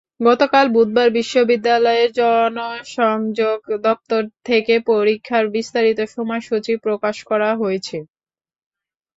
[0.21, 7.97] গতকাল বুধবার বিশ্ববিদ্যালয়ের জনসংযোগ দপ্তর থেকে পরীক্ষার বিস্তারিত সময়সূচি প্রকাশ করা হয়েছে।